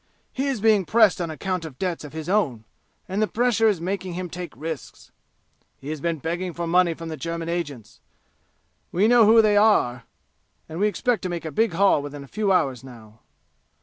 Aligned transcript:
He 0.33 0.47
is 0.47 0.61
being 0.61 0.83
pressed 0.85 1.21
on 1.21 1.29
account 1.29 1.63
of 1.63 1.77
debts 1.77 2.03
of 2.03 2.11
his 2.11 2.27
own, 2.27 2.63
and 3.07 3.21
the 3.21 3.27
pressure 3.27 3.67
is 3.67 3.79
making 3.79 4.13
him 4.13 4.31
take 4.31 4.57
risks. 4.57 5.11
He 5.77 5.89
has 5.89 6.01
been 6.01 6.17
begging 6.17 6.53
for 6.53 6.65
money 6.65 6.95
from 6.95 7.09
the 7.09 7.15
German 7.17 7.49
agents. 7.49 7.99
We 8.91 9.07
know 9.07 9.27
who 9.27 9.43
they 9.43 9.57
are, 9.57 10.05
and 10.67 10.79
we 10.79 10.87
expect 10.87 11.21
to 11.21 11.29
make 11.29 11.45
a 11.45 11.51
big 11.51 11.73
haul 11.73 12.01
within 12.01 12.23
a 12.23 12.27
few 12.27 12.51
hours 12.51 12.83
now." 12.83 13.19